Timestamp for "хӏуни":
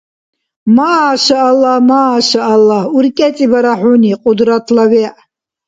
3.79-4.11